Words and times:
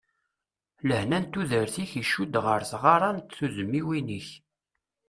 Lehna 0.87 1.17
n 1.21 1.25
tudert-ik 1.31 1.91
icudd 2.01 2.33
ɣer 2.45 2.61
tɣara 2.71 3.09
n 3.13 3.17
tedmiwin-ik. 3.21 4.27